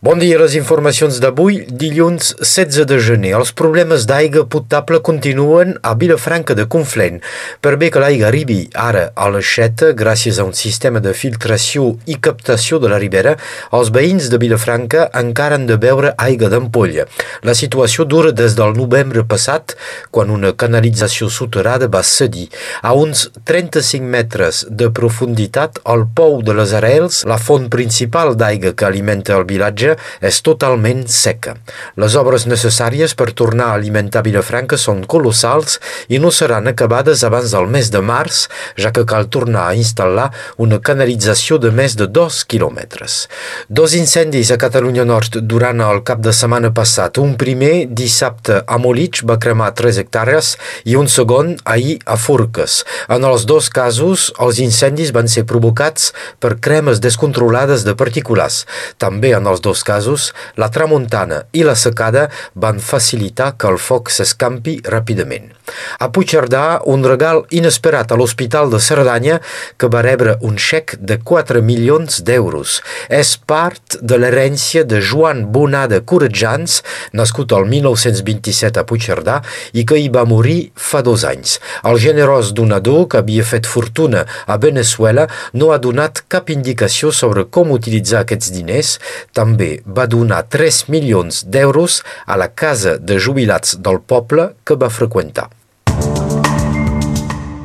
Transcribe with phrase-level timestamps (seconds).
[0.00, 3.32] Bon dia, les informacions d'avui, dilluns 16 de gener.
[3.34, 7.16] Els problemes d'aigua potable continuen a Vilafranca de Conflent.
[7.58, 12.14] Per bé que l'aigua arribi ara a l'aixeta, gràcies a un sistema de filtració i
[12.14, 13.32] captació de la ribera,
[13.74, 17.08] els veïns de Vilafranca encara han de beure aigua d'ampolla.
[17.42, 19.74] La situació dura des del novembre passat,
[20.14, 22.46] quan una canalització soterrada va cedir.
[22.86, 28.76] A uns 35 metres de profunditat, al pou de les Arels, la font principal d'aigua
[28.78, 31.56] que alimenta el vilatge, platja és totalment seca.
[31.96, 37.52] Les obres necessàries per tornar a alimentar Vilafranca són colossals i no seran acabades abans
[37.52, 42.06] del mes de març, ja que cal tornar a instal·lar una canalització de més de
[42.06, 43.28] dos quilòmetres.
[43.68, 47.18] Dos incendis a Catalunya Nord durant el cap de setmana passat.
[47.18, 52.82] Un primer, dissabte, a Molitx, va cremar 3 hectàrees i un segon, ahir, a Forques.
[53.08, 58.64] En els dos casos, els incendis van ser provocats per cremes descontrolades de particulars.
[58.98, 63.78] També en els dos dos casos, la tramuntana i la secada van facilitar que el
[63.78, 65.57] foc s'escampi ràpidament.
[65.98, 69.38] A Puigcerdà, un regal inesperat a l'Hospital de Cerdanya
[69.76, 72.78] que va rebre un xec de 4 milions d'euros.
[73.08, 76.80] És part de l'herència de Joan Bonada Corretjans,
[77.12, 79.40] nascut el 1927 a Puigcerdà
[79.72, 81.58] i que hi va morir fa dos anys.
[81.88, 87.46] El generós donador, que havia fet fortuna a Venezuela, no ha donat cap indicació sobre
[87.50, 88.96] com utilitzar aquests diners.
[89.36, 94.92] També va donar 3 milions d'euros a la casa de jubilats del poble que va
[94.92, 95.48] freqüentar.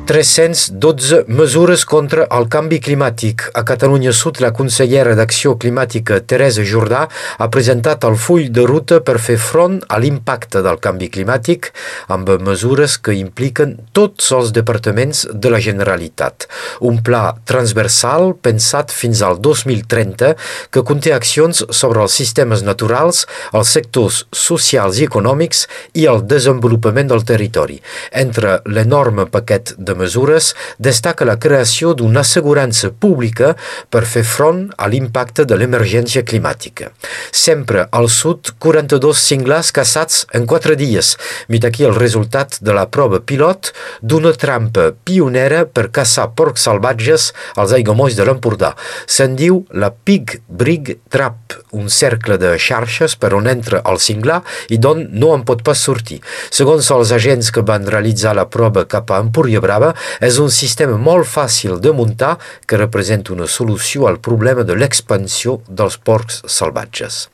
[0.04, 3.46] 312 mesures contra el canvi climàtic.
[3.56, 7.06] A Catalunya Sud, la consellera d'Acció Climàtica, Teresa Jordà,
[7.40, 11.70] ha presentat el full de ruta per fer front a l'impacte del canvi climàtic
[12.12, 16.50] amb mesures que impliquen tots els departaments de la Generalitat.
[16.84, 20.34] Un pla transversal pensat fins al 2030
[20.68, 23.24] que conté accions sobre els sistemes naturals,
[23.56, 25.64] els sectors socials i econòmics
[25.96, 27.80] i el desenvolupament del territori.
[28.12, 33.54] Entre l'enorme paquet de mesures destaca la creació d'una assegurança pública
[33.90, 36.90] per fer front a l'impacte de l'emergència climàtica.
[37.30, 41.14] Sempre al sud, 42 cinglars caçats en 4 dies.
[41.48, 43.72] Mit aquí el resultat de la prova pilot
[44.02, 48.74] d'una trampa pionera per caçar porcs salvatges als aigomolls de l'Empordà.
[49.06, 54.40] Se'n diu la Pig Brig Trap, un cercle de xarxes per on entra el cinglar
[54.72, 56.20] i d'on no en pot pas sortir.
[56.54, 60.50] Segons els agents que van realitzar la prova cap a Empúria Brava, Java és un
[60.50, 62.34] sistema molt fàcil de muntar
[62.66, 67.33] que representa una solució al problema de l'expansió dels porcs salvatges.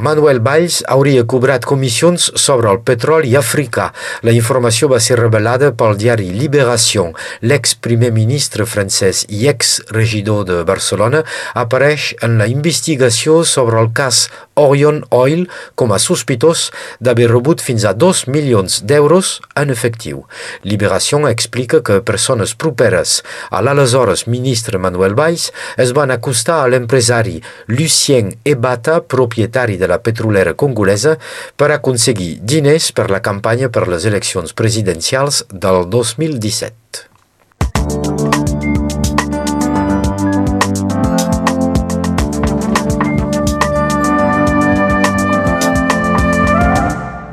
[0.00, 3.90] Manuel Valls hauria cobrat comissions sobre el petroli africà.
[4.24, 7.12] La informació va ser revelada pel diari Libération.
[7.44, 11.20] L'ex-primer ministre francès i ex-regidor de Barcelona
[11.52, 14.28] apareix en la investigació sobre el cas
[14.60, 15.46] Orion Oil
[15.76, 16.68] com a sospitós
[17.00, 20.24] d'haver rebut fins a 2 milions d'euros en efectiu.
[20.64, 23.18] Liberació explica que persones properes
[23.50, 30.00] a l'aleshores ministre Manuel Valls es van acostar a l'empresari Lucien Ebata, propietari de la
[30.00, 31.16] petrolera congolesa,
[31.58, 37.08] per aconseguir diners per la campanya per les eleccions presidencials del 2017.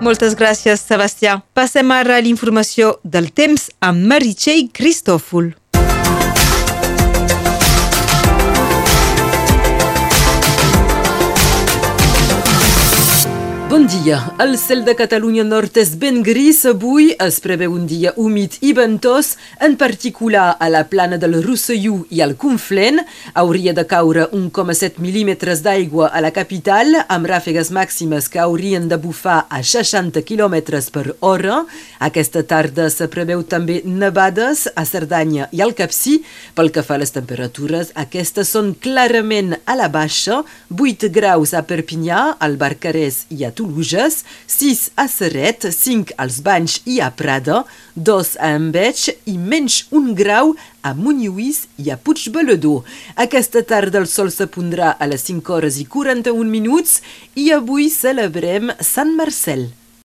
[0.08, 1.34] Moltes gràcies, Sebastià.
[1.58, 5.50] Passem ara a l'informació del temps amb Meritxell Cristòfol.
[14.08, 14.34] Dia.
[14.40, 16.62] El cel de Catalunya Nord és ben gris.
[16.70, 21.98] Avui es preveu un dia humit i ventós, en particular a la plana del Rosselló
[22.14, 23.02] i al Conflent.
[23.34, 28.96] Hauria de caure 1,7 mil·límetres d'aigua a la capital, amb ràfegues màximes que haurien de
[28.96, 30.56] bufar a 60 km
[30.94, 31.66] per hora.
[32.00, 36.22] Aquesta tarda se preveu també nevades a Cerdanya i al Capcí.
[36.56, 41.66] Pel que fa a les temperatures, aquestes són clarament a la baixa, 8 graus a
[41.68, 47.10] Perpinyà, al Barcarès i a Toulouse, Toluges, 6 a Serret, 5 als Banys i a
[47.10, 47.64] Prada,
[47.96, 50.54] 2 a Enveig i menys un grau
[50.84, 52.86] a Muniuís i a Puigbeledor.
[53.16, 57.02] Aquesta tarda el sol se pondrà a les 5 hores i 41 minuts
[57.36, 59.70] i avui celebrem Sant Marcel.